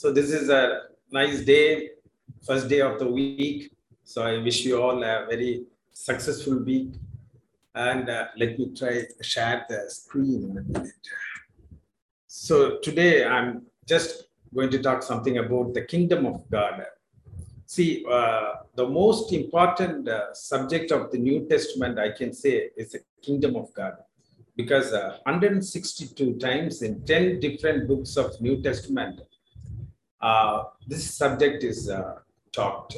[0.00, 1.90] So this is a nice day,
[2.46, 3.70] first day of the week.
[4.02, 6.94] So I wish you all a very successful week.
[7.74, 11.06] And uh, let me try share the screen in a minute.
[12.26, 14.24] So today I'm just
[14.54, 16.86] going to talk something about the kingdom of God.
[17.66, 22.92] See, uh, the most important uh, subject of the New Testament, I can say, is
[22.92, 23.96] the kingdom of God.
[24.56, 29.20] Because uh, 162 times in 10 different books of New Testament,
[30.20, 32.16] uh, this subject is uh,
[32.52, 32.96] talked.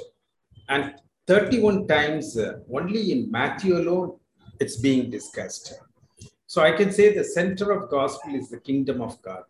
[0.69, 0.95] And
[1.27, 4.19] 31 times, uh, only in Matthew alone,
[4.60, 5.74] it's being discussed.
[6.47, 9.45] So I can say the center of gospel is the kingdom of God.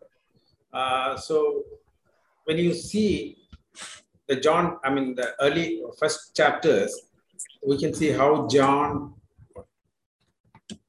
[0.71, 1.63] Uh, so
[2.45, 3.37] when you see
[4.27, 6.97] the John, I mean, the early first chapters,
[7.65, 9.13] we can see how John,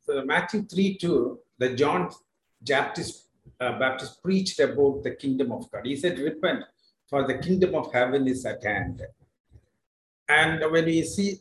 [0.07, 2.11] so Matthew 3 2, the John
[2.63, 3.29] Baptist,
[3.61, 5.85] uh, Baptist preached about the kingdom of God.
[5.85, 6.65] He said, Repent,
[7.15, 9.01] for the kingdom of heaven is at hand.
[10.29, 11.37] And when we see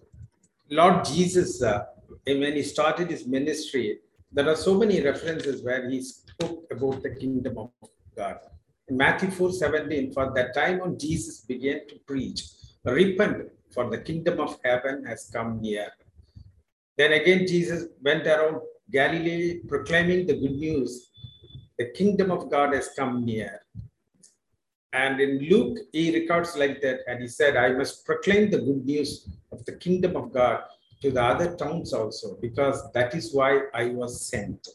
[0.69, 1.85] Lord Jesus, uh,
[2.27, 3.97] when he started his ministry,
[4.31, 7.71] there are so many references where he spoke about the kingdom of
[8.15, 8.37] God.
[8.87, 12.43] In Matthew 4 17, for that time when Jesus began to preach,
[12.83, 15.87] repent, for the kingdom of heaven has come near.
[16.99, 21.09] Then again, Jesus went around Galilee proclaiming the good news
[21.79, 23.62] the kingdom of God has come near.
[24.93, 28.85] And in Luke, he records like that, and he said, I must proclaim the good
[28.85, 30.59] news of the kingdom of God
[31.01, 34.67] to the other towns also, because that is why I was sent.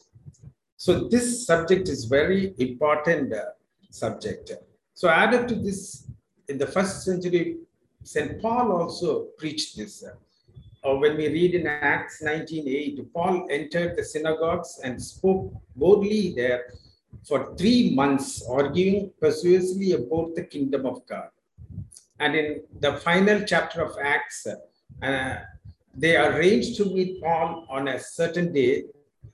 [0.75, 3.45] So this subject is very important uh,
[3.91, 4.51] subject.
[4.93, 6.09] So added to this,
[6.49, 7.57] in the first century,
[8.03, 8.41] St.
[8.41, 10.03] Paul also preached this.
[10.83, 16.65] Or when we read in Acts 19.8, Paul entered the synagogues and spoke boldly there
[17.27, 21.29] for three months, arguing persuasively about the kingdom of God.
[22.19, 24.47] And in the final chapter of Acts,
[25.01, 25.35] uh,
[25.95, 28.83] they arranged to meet Paul on a certain day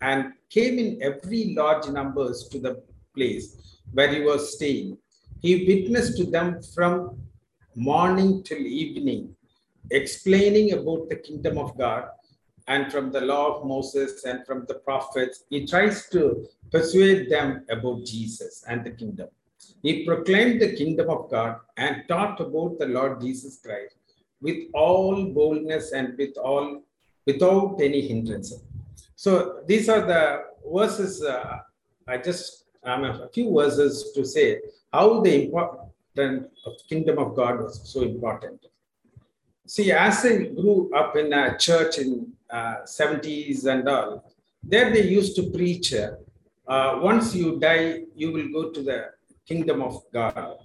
[0.02, 2.84] and came in every large numbers to the
[3.16, 4.98] place where he was staying.
[5.42, 7.20] He witnessed to them from
[7.76, 9.36] morning till evening,
[9.92, 12.10] explaining about the kingdom of God
[12.68, 15.44] and from the law of Moses and from the prophets.
[15.50, 19.30] He tries to persuade them about Jesus and the kingdom.
[19.82, 23.96] He proclaimed the kingdom of God and taught about the Lord Jesus Christ
[24.42, 26.84] with all boldness and with all
[27.26, 28.54] without any hindrance.
[29.16, 31.24] So these are the verses.
[31.24, 31.60] Uh,
[32.08, 34.62] I just um, a few verses to say
[34.94, 38.66] how the important of kingdom of God was so important.
[39.68, 44.32] See, as I grew up in a church in uh, 70s and all,
[44.64, 49.10] there they used to preach, uh, once you die, you will go to the
[49.48, 50.58] kingdom of God.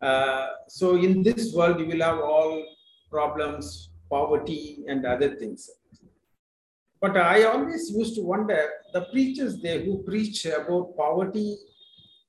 [0.00, 2.64] Uh, so in this world, you will have all
[3.10, 5.70] problems, poverty, and other things.
[7.00, 11.56] But I always used to wonder the preachers there who preach about poverty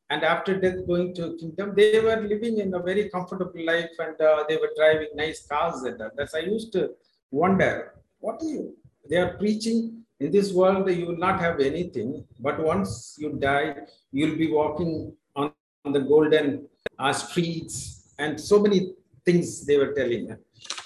[0.10, 4.20] and after death going to kingdom, they were living in a very comfortable life and
[4.20, 6.92] uh, they were driving nice cars and that's I used to
[7.32, 8.76] wonder, what are you?
[9.10, 13.76] They are preaching in this world you will not have anything, but once you die,
[14.12, 15.52] you'll be walking on,
[15.92, 16.66] the golden
[16.98, 18.94] uh, streets and so many
[19.26, 20.34] things they were telling.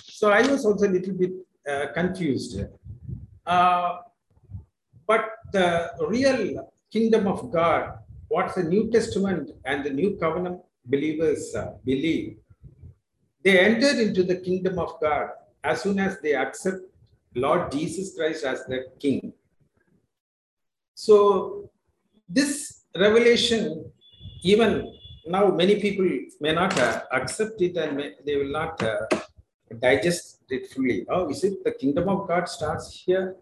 [0.04, 1.34] So I was also a little bit
[1.72, 2.66] uh, confused.
[3.46, 3.98] Uh,
[5.06, 11.54] but the real kingdom of God, what the New Testament and the New Covenant believers
[11.54, 12.38] uh, believe,
[13.44, 15.30] they enter into the kingdom of God
[15.64, 16.82] as soon as they accept
[17.38, 19.34] Lord Jesus Christ as their King.
[20.96, 21.70] So
[22.28, 23.92] this revelation,
[24.44, 24.94] even
[25.26, 26.10] now many people
[26.40, 29.02] may not uh, accept it and may, they will not uh,
[29.80, 31.06] digest it fully.
[31.10, 33.36] Oh, is it the kingdom of God starts here?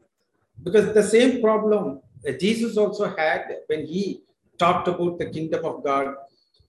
[0.63, 2.01] Because the same problem
[2.39, 4.21] Jesus also had when he
[4.57, 6.15] talked about the kingdom of God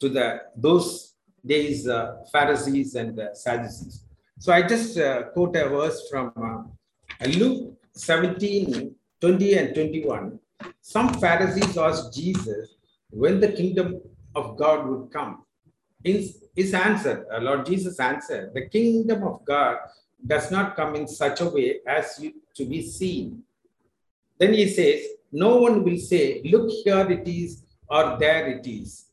[0.00, 4.04] to the those days uh, Pharisees and uh, Sadducees.
[4.38, 6.32] So I just uh, quote a verse from
[7.20, 10.38] uh, Luke 17, 20 and 21.
[10.80, 12.76] Some Pharisees asked Jesus
[13.10, 14.00] when the kingdom
[14.34, 15.44] of God would come.
[16.04, 19.78] His, his answer, uh, Lord Jesus answered, the kingdom of God
[20.24, 23.42] does not come in such a way as you, to be seen.
[24.38, 25.00] Then he says,
[25.32, 29.06] no one will say, look here it is or there it is,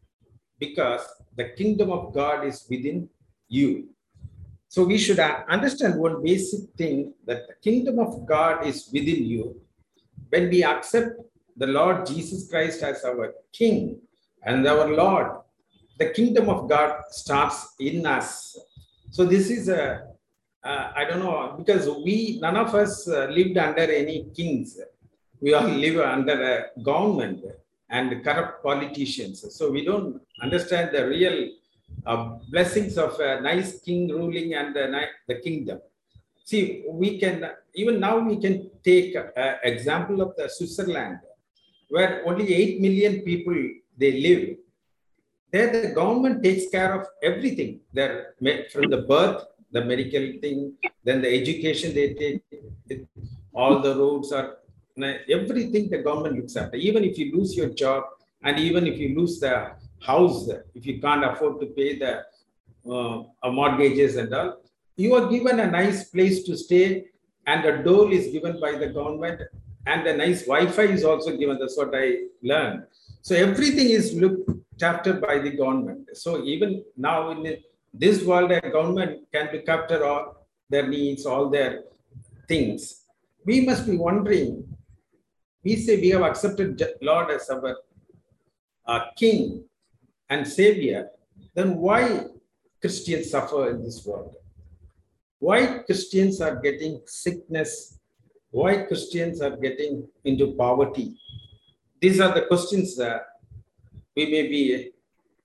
[0.59, 1.01] because
[1.35, 3.09] the kingdom of God is within
[3.47, 3.89] you.
[4.73, 9.61] So we should understand one basic thing that the kingdom of God is within you.
[10.29, 11.11] When we accept
[11.55, 13.99] the Lord Jesus Christ as our King
[14.41, 15.27] and our Lord,
[15.99, 18.57] the kingdom of God starts in us.
[19.11, 20.07] So this is a,
[20.63, 24.79] uh, I don't know, because we, none of us uh, lived under any kings.
[25.39, 27.45] We all live under a government
[27.91, 29.45] and corrupt politicians.
[29.55, 31.49] So we don't understand the real
[32.05, 34.85] uh, blessings of a nice king ruling and the,
[35.27, 35.79] the kingdom.
[36.45, 41.19] See, we can, even now we can take an example of the Switzerland,
[41.89, 43.55] where only 8 million people,
[43.97, 44.57] they live.
[45.51, 47.79] There the government takes care of everything.
[47.93, 48.33] There,
[48.71, 50.73] from the birth, the medical thing,
[51.03, 53.05] then the education they take,
[53.53, 54.57] all the roads are,
[55.29, 56.77] everything the government looks after.
[56.77, 58.03] Even if you lose your job,
[58.43, 59.71] and even if you lose the
[60.05, 62.23] house, if you can't afford to pay the
[62.89, 64.61] uh, mortgages and all,
[64.95, 67.05] you are given a nice place to stay
[67.47, 69.41] and a dole is given by the government
[69.85, 71.57] and a nice Wi-Fi is also given.
[71.59, 72.83] That's what I learned.
[73.21, 74.49] So everything is looked
[74.81, 76.09] after by the government.
[76.13, 77.57] So even now in
[77.93, 81.83] this world, a government can look after all their needs, all their
[82.47, 83.05] things.
[83.45, 84.67] We must be wondering,
[85.63, 87.77] we say we have accepted Lord as our
[88.85, 89.65] uh, King
[90.29, 91.09] and Savior,
[91.53, 92.25] then why
[92.81, 94.35] Christians suffer in this world?
[95.43, 97.99] why Christians are getting sickness,
[98.49, 101.17] why Christians are getting into poverty.
[101.99, 103.23] These are the questions that
[104.15, 104.91] we may be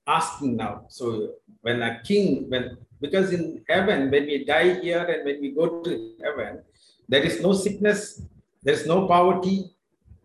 [0.07, 0.85] asking now.
[0.89, 1.33] So
[1.63, 5.83] when a king, when because in heaven, when we die here and when we go
[5.83, 6.63] to heaven,
[7.09, 8.23] there is no sickness,
[8.63, 9.65] there is no poverty,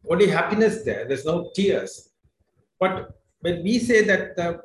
[0.07, 2.09] only happiness there, there's no tears.
[2.79, 3.09] But
[3.43, 4.61] when we say that the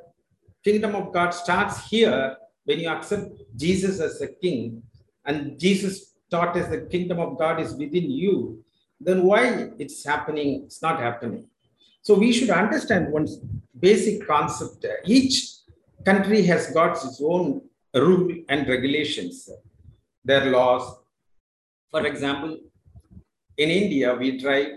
[0.65, 4.83] kingdom of God starts here, when you accept Jesus as a king,
[5.25, 8.63] and Jesus taught us the kingdom of God is within you,
[9.01, 11.45] then why it's happening, it's not happening.
[12.03, 13.27] So we should understand one
[13.81, 14.87] basic concept.
[15.05, 15.35] Each
[16.05, 17.63] country has got its own
[17.95, 19.51] rule and regulations,
[20.25, 20.85] their laws.
[21.91, 22.59] For example,
[23.57, 24.69] in India, we drive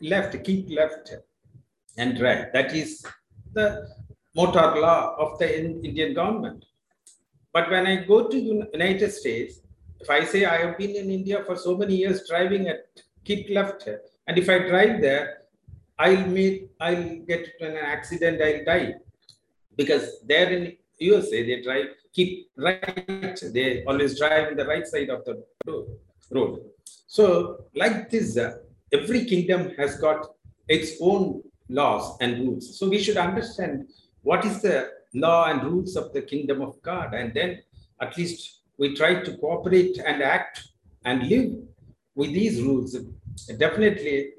[0.00, 1.14] left, keep left
[1.98, 2.46] and drive.
[2.54, 3.04] That is
[3.56, 3.68] the
[4.34, 5.48] motor law of the
[5.88, 6.64] Indian government.
[7.52, 9.60] But when I go to United States,
[10.00, 12.80] if I say I have been in India for so many years driving at
[13.24, 13.88] keep left,
[14.26, 15.42] and if I drive there,
[15.98, 18.94] I'll meet, I'll get in an accident, I'll die.
[19.76, 25.08] Because there in USA, they drive, keep right, they always drive in the right side
[25.08, 25.34] of the
[26.30, 26.60] road.
[27.06, 28.58] So, like this, uh,
[28.92, 30.26] every kingdom has got
[30.68, 32.78] its own laws and rules.
[32.78, 33.88] So, we should understand
[34.22, 37.62] what is the law and rules of the kingdom of God, and then
[38.00, 40.68] at least we try to cooperate and act
[41.04, 41.52] and live
[42.16, 42.96] with these rules,
[43.58, 44.30] definitely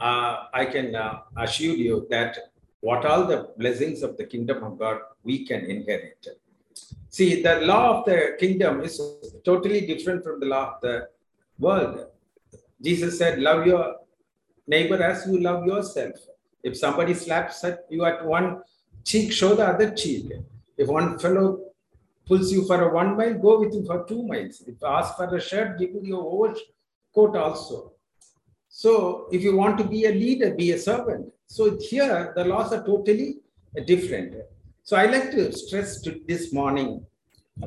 [0.00, 2.36] uh, I can uh, assure you that
[2.80, 6.26] what all the blessings of the kingdom of God we can inherit.
[7.08, 9.00] See, the law of the kingdom is
[9.44, 11.08] totally different from the law of the
[11.58, 12.06] world.
[12.82, 13.96] Jesus said, Love your
[14.66, 16.14] neighbor as you love yourself.
[16.62, 18.62] If somebody slaps at you at one
[19.04, 20.32] cheek, show the other cheek.
[20.76, 21.60] If one fellow
[22.26, 24.62] pulls you for a one mile, go with him for two miles.
[24.66, 27.92] If ask for a shirt, give you your overcoat also.
[28.68, 31.32] So if you want to be a leader, be a servant.
[31.46, 33.38] So here the laws are totally
[33.86, 34.36] different.
[34.82, 37.04] So I like to stress to this morning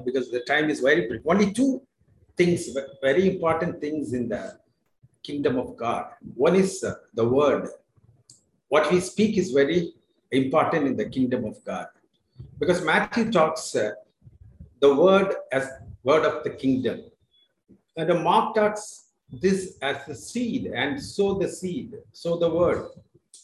[0.05, 1.21] because the time is very brief.
[1.25, 1.81] Only two
[2.37, 2.69] things,
[3.01, 4.57] very important things in the
[5.21, 6.07] kingdom of God.
[6.35, 7.69] One is uh, the word.
[8.73, 9.93] What we speak is very
[10.31, 11.89] important in the kingdom of God.
[12.57, 13.91] Because Matthew talks uh,
[14.79, 15.69] the word as
[16.03, 17.03] word of the kingdom.
[17.97, 22.87] And the Mark talks this as the seed and sow the seed, sow the word.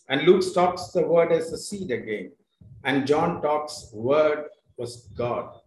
[0.07, 2.31] And Luke talks the word as the seed again.
[2.83, 4.45] And John talks word
[4.77, 5.59] was God.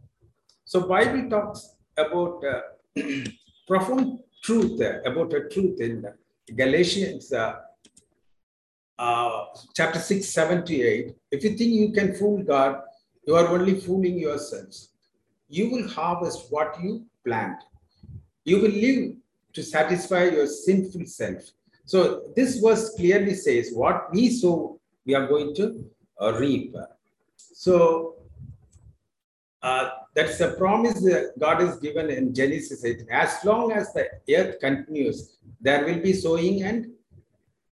[0.64, 2.62] So Bible talks about uh,
[3.68, 6.04] profound truth, uh, about a truth in
[6.56, 7.60] Galatians uh,
[8.98, 11.14] uh, chapter 6, 7 to 8.
[11.30, 12.80] If you think you can fool God,
[13.26, 14.92] you are only fooling yourselves
[15.52, 17.62] you will harvest what you plant.
[18.44, 19.16] You will live
[19.52, 21.42] to satisfy your sinful self.
[21.84, 25.84] So this verse clearly says what we sow, we are going to
[26.20, 26.74] uh, reap.
[27.36, 28.14] So
[29.62, 33.04] uh, that's a promise that God has given in Genesis 8.
[33.10, 36.86] As long as the earth continues, there will be sowing and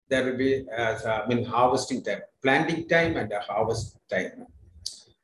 [0.08, 4.46] there will be uh, I mean harvesting time, planting time and a harvest time.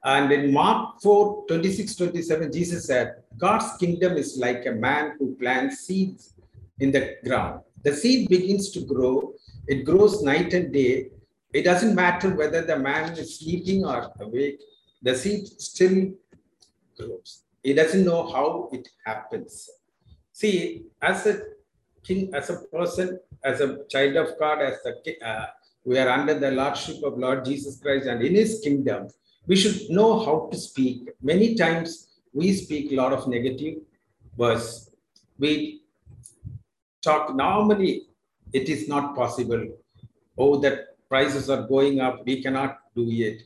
[0.05, 5.35] And in Mark 4 26 27, Jesus said, God's kingdom is like a man who
[5.37, 6.35] plants seeds
[6.79, 7.61] in the ground.
[7.83, 9.35] The seed begins to grow,
[9.67, 11.09] it grows night and day.
[11.53, 14.61] It doesn't matter whether the man is sleeping or awake.
[15.03, 16.13] the seed still
[16.99, 17.45] grows.
[17.63, 19.71] He doesn't know how it happens.
[20.33, 21.43] See, as a
[22.05, 25.47] king, as a person, as a child of God, as the uh,
[25.85, 29.09] we are under the lordship of Lord Jesus Christ and in His kingdom,
[29.47, 31.11] we should know how to speak.
[31.23, 33.77] Many times we speak a lot of negative
[34.37, 34.91] words.
[35.39, 35.83] We
[37.03, 38.07] talk normally,
[38.53, 39.63] it is not possible.
[40.39, 43.43] Oh, that prices are going up, we cannot do it.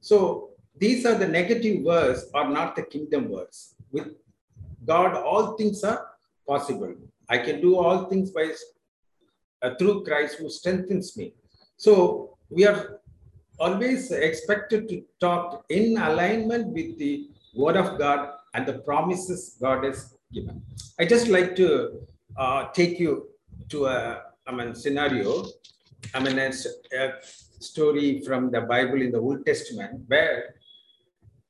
[0.00, 3.74] So these are the negative words are not the kingdom words.
[3.92, 4.08] With
[4.86, 6.06] God, all things are
[6.46, 6.94] possible.
[7.28, 8.52] I can do all things by
[9.62, 11.34] uh, through Christ who strengthens me.
[11.76, 13.00] So we are
[13.58, 19.84] always expected to talk in alignment with the word of God and the promises God
[19.84, 20.62] has given.
[20.98, 22.00] I just like to
[22.36, 23.28] uh, take you
[23.70, 25.44] to a I mean, scenario.
[26.14, 26.50] I mean, a,
[26.96, 27.12] a
[27.60, 30.54] story from the Bible in the Old Testament where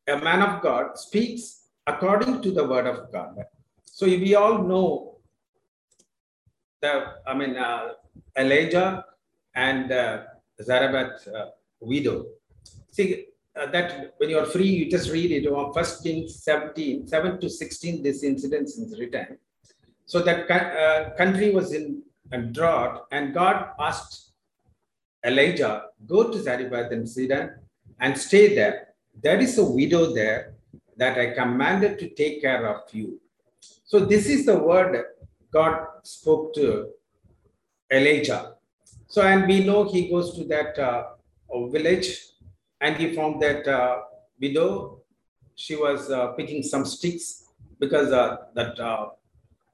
[0.09, 3.37] a man of God speaks according to the word of God.
[3.85, 5.18] So we all know
[6.81, 7.95] the, I mean, uh,
[8.37, 9.05] Elijah
[9.55, 10.23] and uh,
[10.61, 11.47] uh,
[11.81, 12.27] widow.
[12.91, 17.07] See, uh, that when you are free, you just read it on First Kings 17,
[17.07, 19.39] 7 to 16, this incident is written.
[20.07, 24.33] So that uh, country was in a drought, and God asked
[25.25, 27.51] Elijah, go to Zarephath and Sidon
[28.01, 28.89] and stay there.
[29.21, 30.55] There is a widow there
[30.97, 33.21] that I commanded to take care of you.
[33.85, 35.05] So this is the word
[35.53, 36.91] God spoke to
[37.91, 38.55] Elijah.
[39.07, 41.05] So, and we know he goes to that uh,
[41.69, 42.09] village
[42.81, 44.03] and he found that uh,
[44.41, 45.03] widow.
[45.55, 47.45] She was uh, picking some sticks
[47.81, 49.09] because uh, that, uh,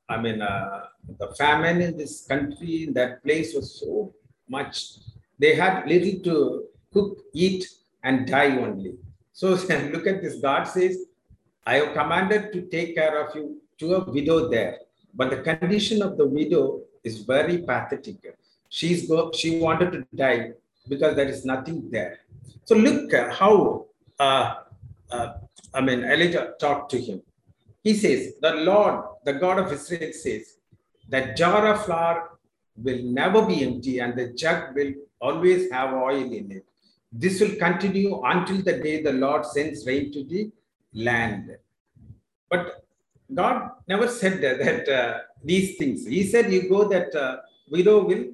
[0.08, 0.86] I mean, uh,
[1.18, 4.14] the famine in this country, in that place was so
[4.48, 4.98] much.
[5.38, 7.66] They had little to cook, eat,
[8.02, 8.94] and die only.
[9.32, 9.48] So
[9.92, 10.36] look at this.
[10.40, 11.06] God says,
[11.66, 14.78] I have commanded to take care of you to a widow there.
[15.14, 18.16] But the condition of the widow is very pathetic.
[18.68, 20.52] She's go, she wanted to die
[20.88, 22.20] because there is nothing there.
[22.64, 23.86] So look how,
[24.18, 24.54] uh,
[25.10, 25.34] uh,
[25.72, 27.22] I mean, Elijah talked to him.
[27.82, 30.56] He says, the Lord, the God of Israel says,
[31.08, 32.38] that jar of flour
[32.76, 36.64] will never be empty and the jug will always have oil in it.
[37.12, 40.50] This will continue until the day the Lord sends rain to the
[40.94, 41.56] land.
[42.50, 42.83] But
[43.34, 46.06] God never said that, uh, these things.
[46.06, 47.38] He said, you go that uh,
[47.68, 48.24] widow will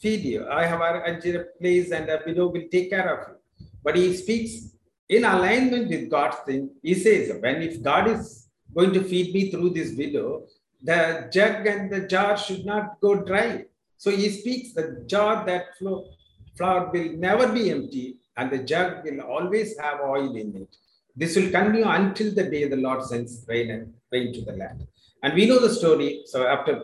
[0.00, 0.48] feed you.
[0.48, 3.66] I have a place and a widow will take care of you.
[3.82, 4.74] But he speaks
[5.08, 6.70] in alignment with God's thing.
[6.82, 10.44] He says, when if God is going to feed me through this widow,
[10.82, 13.64] the jug and the jar should not go dry.
[13.96, 16.08] So he speaks the jar that flow,
[16.56, 20.76] flour will never be empty and the jug will always have oil in it.
[21.16, 24.86] This will continue until the day the Lord sends rain and rain to the land.
[25.22, 26.22] And we know the story.
[26.26, 26.82] So after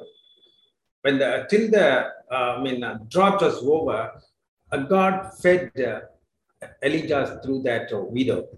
[1.03, 4.21] when the till the uh, I mean, uh, drought was over,
[4.73, 5.71] uh, God fed
[6.83, 8.49] Elijah through that widow.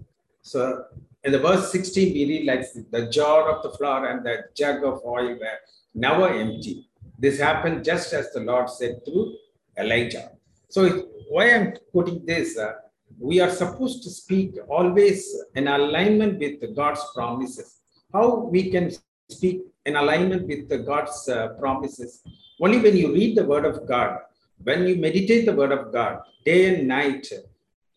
[0.41, 0.85] So
[1.23, 4.83] in the verse 16, we read like the jar of the flour and the jug
[4.83, 5.59] of oil were
[5.93, 6.87] never empty.
[7.19, 9.35] This happened just as the Lord said through
[9.77, 10.31] Elijah.
[10.69, 10.87] So
[11.29, 12.73] why I'm putting this, uh,
[13.19, 17.81] we are supposed to speak always in alignment with God's promises.
[18.13, 18.91] How we can
[19.29, 22.23] speak in alignment with the God's uh, promises
[22.59, 24.19] only when you read the word of God,
[24.63, 27.27] when you meditate the word of God day and night,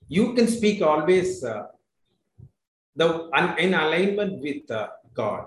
[0.09, 1.67] you can speak always uh,
[2.97, 5.47] the in alignment with uh, God.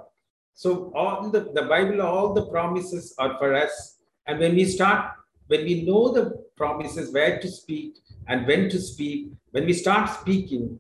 [0.56, 3.98] So all the, the Bible, all the promises are for us.
[4.26, 5.12] And when we start,
[5.48, 10.10] when we know the promises, where to speak and when to speak, when we start
[10.22, 10.80] speaking,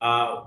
[0.00, 0.44] uh,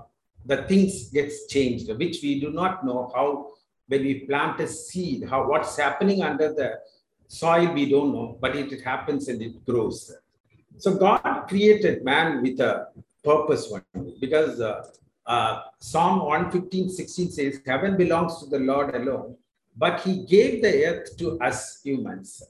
[0.48, 3.52] the things gets changed, which we do not know how
[3.86, 6.80] when we plant a seed, how what's happening under the
[7.28, 10.10] soil we don't know, but it, it happens and it grows.
[10.78, 12.88] So God created man with a
[13.22, 13.84] purpose one
[14.20, 14.86] because uh,
[15.26, 19.36] uh, Psalm 115, 16 says, Heaven belongs to the Lord alone,
[19.76, 22.42] but he gave the earth to us humans.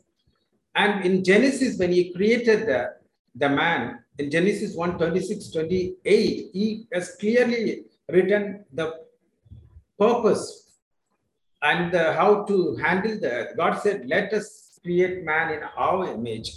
[0.77, 2.95] And in Genesis, when he created the,
[3.35, 9.05] the man, in Genesis 1, 26, 28, he has clearly written the
[9.99, 10.69] purpose
[11.63, 13.49] and uh, how to handle the.
[13.57, 16.53] God said, Let us create man in our image,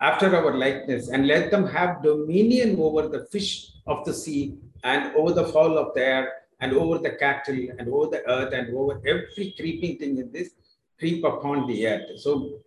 [0.00, 5.14] after our likeness, and let them have dominion over the fish of the sea, and
[5.16, 8.74] over the fowl of the air, and over the cattle, and over the earth, and
[8.76, 10.50] over every creeping thing in this
[10.98, 12.18] creep upon the earth.
[12.18, 12.60] So,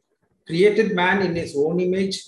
[0.45, 2.21] created man in his own image,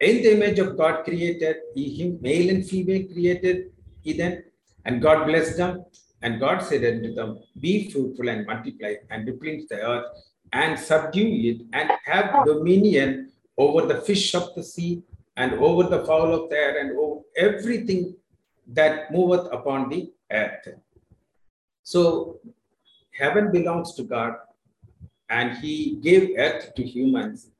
[0.00, 4.44] in the image of God created, he, him, male and female created, he then
[4.84, 5.84] And God blessed them.
[6.22, 10.06] And God said unto them, Be fruitful and multiply and replenish the earth
[10.52, 15.02] and subdue it and have dominion over the fish of the sea
[15.36, 18.16] and over the fowl of the air and over everything
[18.66, 20.68] that moveth upon the earth.
[21.82, 22.40] So
[23.12, 24.34] heaven belongs to God
[25.30, 27.50] and he gave earth to humans.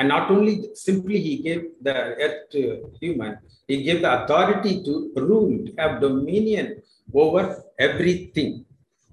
[0.00, 3.36] And not only simply he gave the earth to human,
[3.68, 6.80] he gave the authority to rule, to have dominion
[7.12, 8.64] over everything.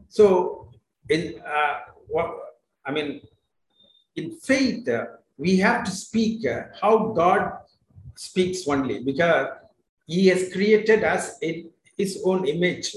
[0.08, 0.72] So
[1.10, 1.74] in uh,
[2.08, 2.30] what
[2.86, 3.20] I mean,
[4.16, 7.52] in faith, uh, we have to speak uh, how God
[8.16, 9.50] speaks only because
[10.06, 12.96] he has created us in his own image.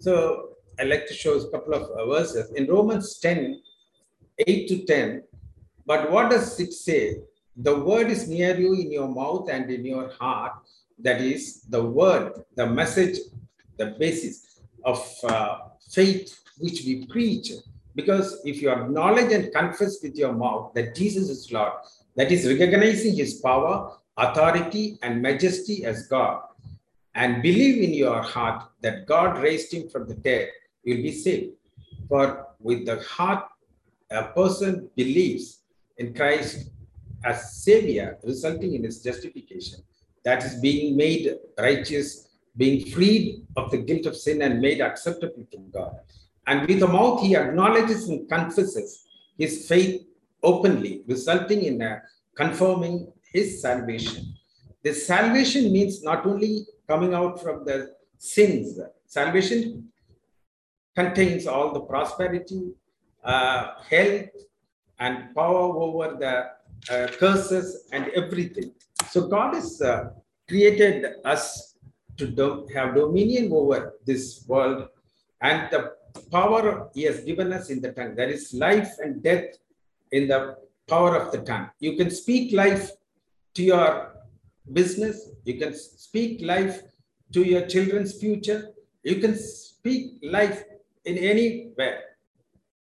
[0.00, 0.48] So
[0.80, 2.50] I'd like to show a couple of verses.
[2.56, 3.62] In Romans 10,
[4.36, 5.22] 8 to 10,
[5.86, 7.18] but what does it say?
[7.56, 10.52] The word is near you in your mouth and in your heart.
[10.98, 13.18] That is the word, the message,
[13.76, 15.58] the basis of uh,
[15.90, 17.52] faith which we preach.
[17.94, 21.72] Because if you acknowledge and confess with your mouth that Jesus is Lord,
[22.16, 26.42] that is recognizing his power, authority, and majesty as God,
[27.14, 30.50] and believe in your heart that God raised him from the dead,
[30.84, 31.54] you'll be saved.
[32.08, 33.44] For with the heart,
[34.10, 35.59] a person believes
[36.00, 36.70] in Christ
[37.24, 39.80] as Savior, resulting in his justification,
[40.24, 45.44] that is being made righteous, being freed of the guilt of sin and made acceptable
[45.52, 45.94] to God.
[46.46, 49.06] And with the mouth, he acknowledges and confesses
[49.38, 50.02] his faith
[50.42, 52.02] openly, resulting in a
[52.34, 54.34] confirming his salvation.
[54.82, 59.90] The salvation means not only coming out from the sins, salvation
[60.96, 62.72] contains all the prosperity,
[63.22, 64.30] uh, health,
[65.00, 66.34] and power over the
[66.94, 68.72] uh, curses and everything.
[69.08, 70.10] So God has uh,
[70.48, 71.74] created us
[72.18, 74.88] to do, have dominion over this world
[75.40, 75.94] and the
[76.30, 78.14] power he has given us in the tongue.
[78.14, 79.56] There is life and death
[80.12, 80.56] in the
[80.88, 81.70] power of the tongue.
[81.78, 82.90] You can speak life
[83.54, 84.16] to your
[84.72, 86.82] business, you can speak life
[87.32, 88.70] to your children's future,
[89.02, 90.64] you can speak life
[91.04, 92.02] in anywhere.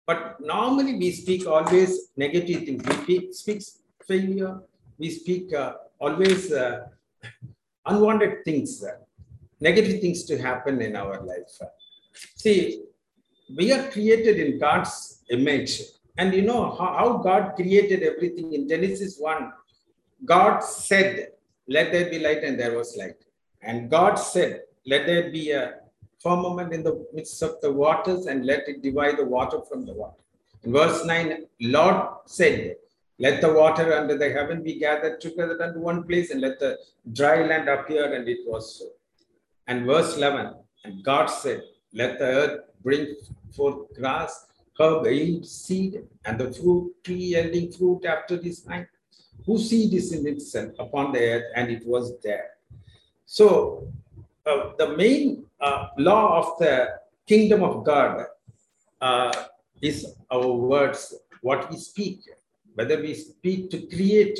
[0.08, 3.08] But normally we speak always negative things.
[3.08, 3.62] We speak
[4.08, 4.62] failure,
[4.98, 6.88] we speak uh, always uh,
[7.86, 8.96] unwanted things, uh,
[9.60, 11.52] negative things to happen in our life.
[12.36, 12.84] See,
[13.58, 15.82] we are created in God's image.
[16.18, 19.52] And you know how, how God created everything in Genesis 1.
[20.26, 21.32] God said,
[21.68, 23.18] Let there be light, and there was light.
[23.62, 25.76] And God said, Let there be a
[26.20, 29.94] firmament in the midst of the waters, and let it divide the water from the
[29.94, 30.22] water.
[30.64, 32.76] In verse 9, Lord said,
[33.20, 36.78] Let the water under the heaven be gathered together unto one place, and let the
[37.14, 38.86] dry land appear, and it was so.
[39.68, 43.16] And verse 11, and God said, Let the earth bring
[43.56, 44.48] forth grass,
[44.80, 48.88] herb yield seed, and the fruit tree yielding fruit after this kind,
[49.46, 52.52] whose seed is in itself upon the earth, and it was there.
[53.26, 53.92] So
[54.46, 56.88] uh, the main uh, law of the
[57.28, 58.26] kingdom of God
[59.02, 59.34] uh,
[59.82, 62.22] is our words, what we speak,
[62.76, 64.40] whether we speak to create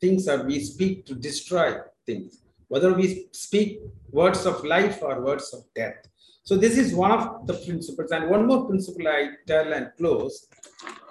[0.00, 5.52] things or we speak to destroy things, whether we speak words of life or words
[5.54, 5.96] of death.
[6.42, 8.10] So this is one of the principles.
[8.10, 10.46] And one more principle I tell and close.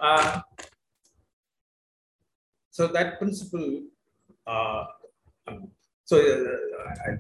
[0.02, 0.42] Uh,
[2.72, 3.82] so that principle,
[4.46, 4.86] uh,
[5.48, 5.68] um,
[6.06, 7.16] so uh,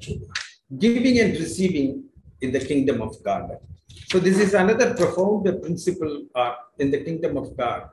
[0.78, 2.06] giving and receiving
[2.42, 3.58] in the kingdom of God.
[4.08, 7.90] So this is another profound principle uh, in the kingdom of God.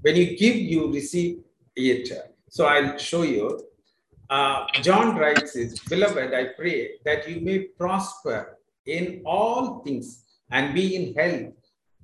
[0.00, 1.40] When you give, you receive
[1.74, 2.34] it.
[2.50, 3.60] So I'll show you.
[4.30, 10.74] Uh, John writes is, Beloved, I pray that you may prosper in all things and
[10.74, 11.54] be in health,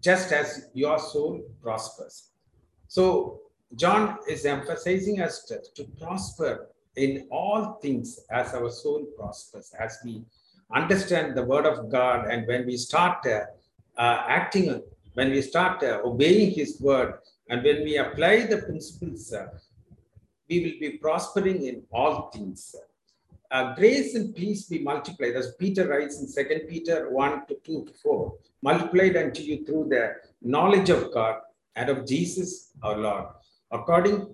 [0.00, 2.30] just as your soul prospers.
[2.88, 3.40] So
[3.76, 9.98] John is emphasizing us to, to prosper in all things as our soul prospers, as
[10.04, 10.24] we
[10.74, 13.40] understand the word of God, and when we start uh,
[13.96, 14.82] uh, acting,
[15.14, 17.14] when we start uh, obeying His word,
[17.48, 19.46] and when we apply the principles, uh,
[20.48, 22.74] we will be prospering in all things.
[23.76, 27.92] Grace and peace be multiplied, as Peter writes in Second Peter 1 to 2 to
[28.02, 31.36] 4, multiplied unto you through the knowledge of God
[31.76, 33.26] and of Jesus our Lord,
[33.70, 34.26] according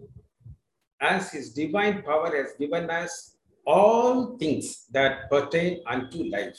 [1.00, 6.58] as his divine power has given us all things that pertain unto life.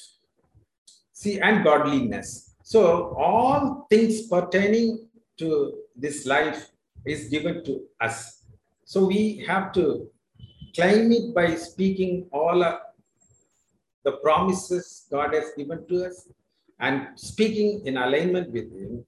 [1.14, 2.56] See, and godliness.
[2.64, 6.72] So, all things pertaining to this life
[7.06, 8.46] is given to us.
[8.86, 10.10] So, we have to
[10.76, 12.60] claim it by speaking all
[14.04, 16.28] the promises God has given to us
[16.80, 19.06] and speaking in alignment with Him.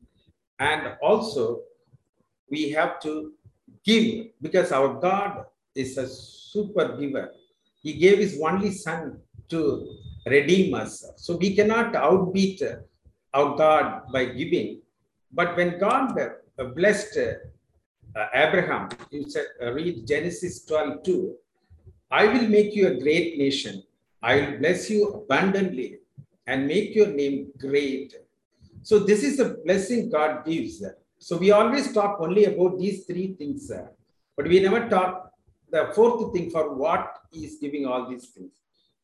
[0.60, 1.62] And also,
[2.50, 3.34] we have to
[3.84, 7.32] give because our God is a super giver.
[7.84, 9.19] He gave His only Son
[9.50, 9.62] to
[10.26, 11.06] redeem us.
[11.17, 12.62] So we cannot outbeat
[13.34, 14.82] our God by giving.
[15.32, 16.17] But when God
[16.76, 17.17] blessed
[18.15, 21.36] uh, Abraham, you said, uh, read Genesis 12 2.
[22.12, 23.84] I will make you a great nation.
[24.22, 25.98] I will bless you abundantly
[26.46, 28.15] and make your name great.
[28.84, 30.84] So, this is a blessing God gives.
[31.17, 33.72] So, we always talk only about these three things,
[34.38, 35.33] but we never talk
[35.74, 38.52] the fourth thing for what is giving all these things.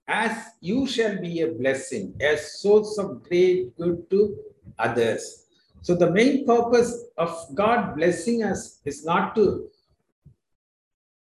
[0.07, 4.37] As you shall be a blessing, a source of great good to
[4.77, 5.47] others.
[5.81, 9.67] So the main purpose of God blessing us is not to,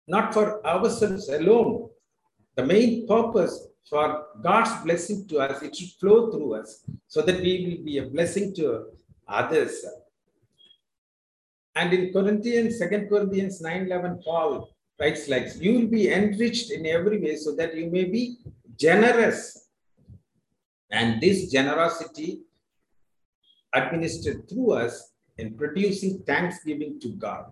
[0.08, 1.90] not for ourselves alone.
[2.56, 7.42] The main purpose for God's blessing to us, it should flow through us so that
[7.42, 8.86] we will be a blessing to
[9.28, 9.86] others.
[11.76, 16.86] And in Corinthians, 2 Corinthians 9 11, Paul writes like, You will be enriched in
[16.86, 18.38] every way so that you may be
[18.78, 19.68] generous.
[20.92, 22.42] And this generosity
[23.74, 27.52] administered through us in producing thanksgiving to God.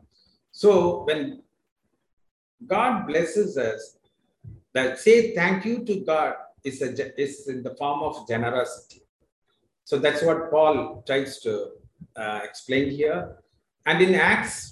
[0.51, 1.41] So when
[2.67, 3.97] God blesses us,
[4.73, 9.01] that say thank you to God is, a, is in the form of generosity.
[9.84, 11.71] So that's what Paul tries to
[12.15, 13.38] uh, explain here.
[13.86, 14.70] And in Acts,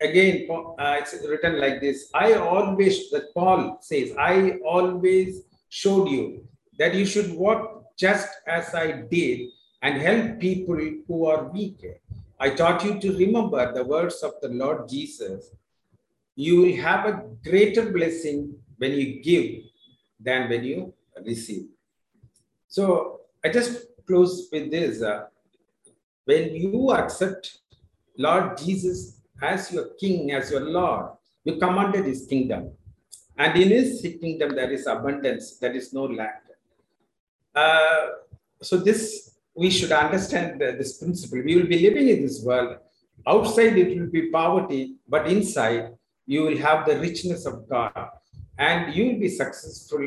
[0.00, 6.46] again, uh, it's written like this I always, that Paul says, I always showed you
[6.78, 9.48] that you should walk just as I did
[9.82, 11.84] and help people who are weak.
[12.38, 15.50] I taught you to remember the words of the Lord Jesus.
[16.34, 19.64] You will have a greater blessing when you give
[20.18, 21.66] than when you receive.
[22.68, 25.02] So I just close with this.
[25.02, 25.26] Uh,
[26.24, 27.58] when you accept
[28.16, 31.12] Lord Jesus as your King, as your Lord,
[31.44, 32.72] you commanded his kingdom.
[33.38, 36.42] And in his kingdom, there is abundance, there is no lack.
[37.54, 38.08] Uh,
[38.62, 41.42] so this we should understand this principle.
[41.44, 42.76] We will be living in this world.
[43.26, 45.92] Outside, it will be poverty, but inside,
[46.26, 47.92] you will have the richness of God
[48.58, 50.06] and you will be successful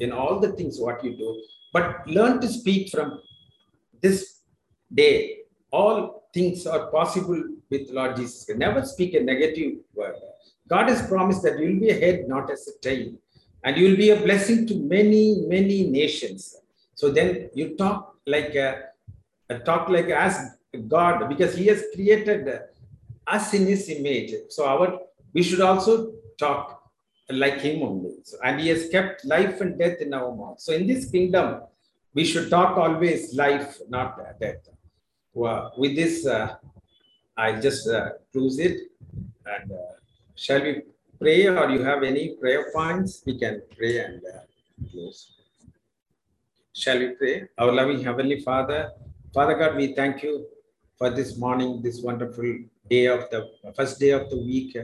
[0.00, 1.42] in all the things what you do.
[1.72, 3.20] But learn to speak from
[4.00, 4.40] this
[4.92, 5.38] day.
[5.70, 8.48] All things are possible with Lord Jesus.
[8.56, 10.16] Never speak a negative word.
[10.68, 13.12] God has promised that you will be a head, not as a tail.
[13.64, 16.56] And you will be a blessing to many, many nations.
[16.94, 18.74] So then you talk like uh,
[19.64, 20.56] talk like as
[20.88, 22.48] God because He has created
[23.26, 24.34] us in His image.
[24.48, 25.00] So our
[25.32, 26.80] we should also talk
[27.28, 28.14] like Him only.
[28.24, 30.60] So, and He has kept life and death in our mouth.
[30.60, 31.62] So in this kingdom,
[32.14, 34.68] we should talk always life, not death.
[35.32, 36.56] Well, with this, uh,
[37.40, 38.76] I just uh, close it.
[39.46, 39.92] And uh,
[40.34, 40.82] shall we
[41.18, 43.22] pray, or you have any prayer points?
[43.24, 44.40] We can pray and uh,
[44.90, 45.18] close.
[46.74, 47.48] Shall we pray?
[47.56, 48.90] Our loving Heavenly Father,
[49.32, 50.46] Father God, we thank you
[50.98, 52.58] for this morning, this wonderful
[52.90, 54.76] day of the first day of the week.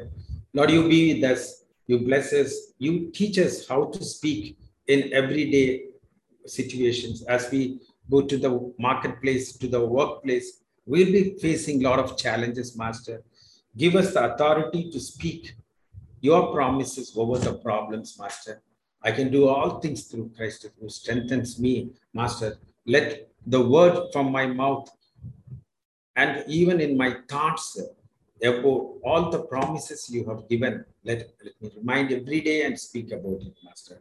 [0.55, 1.65] Lord, you be with us.
[1.87, 2.73] You bless us.
[2.79, 5.89] You teach us how to speak in everyday
[6.47, 10.63] situations as we go to the marketplace, to the workplace.
[10.87, 13.23] We'll be facing a lot of challenges, Master.
[13.77, 15.55] Give us the authority to speak
[16.21, 18.63] your promises over the problems, Master.
[19.03, 22.59] I can do all things through Christ who strengthens me, Master.
[22.87, 24.89] Let the word from my mouth
[26.17, 27.79] and even in my thoughts
[28.43, 33.13] about all the promises you have given, let, let me remind every day and speak
[33.13, 34.01] about it, Master.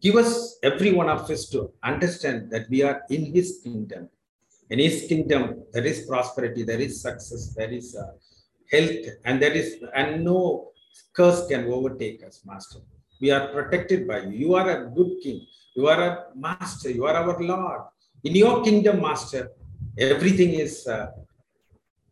[0.00, 4.08] Give us, every one of us, to understand that we are in His kingdom.
[4.72, 8.12] In His kingdom, there is prosperity, there is success, there is uh,
[8.72, 10.38] health, and there is, and no
[11.16, 12.80] curse can overtake us, Master.
[13.20, 14.30] We are protected by you.
[14.44, 15.46] You are a good king.
[15.76, 16.90] You are a master.
[16.90, 17.82] You are our Lord.
[18.24, 19.50] In your kingdom, master,
[19.98, 21.10] everything is uh,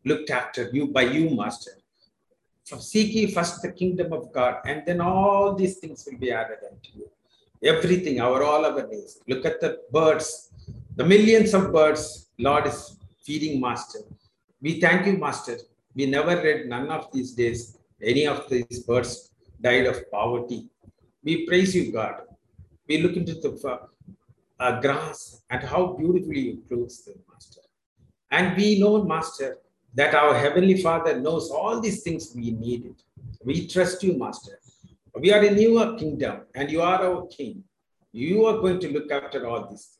[0.05, 1.73] looked after you by you, master.
[2.65, 6.31] So seek ye first the kingdom of God, and then all these things will be
[6.31, 7.09] added unto you.
[7.63, 9.19] Everything, our all our needs.
[9.27, 10.50] Look at the birds,
[10.97, 12.29] the millions of birds.
[12.39, 14.01] Lord is feeding, master.
[14.63, 15.59] We thank you, master.
[15.95, 17.79] We never read none of these days.
[18.03, 20.71] Any of these birds died of poverty
[21.23, 22.23] we praise you, God.
[22.89, 23.81] We look into the
[24.59, 27.61] uh, grass and how beautifully you clothes them, Master.
[28.31, 29.59] And we know, Master,
[29.95, 32.95] that our Heavenly Father knows all these things we needed.
[33.45, 34.59] We trust you, Master.
[35.15, 37.65] We are in your kingdom and you are our King.
[38.13, 40.00] You are going to look after all these things.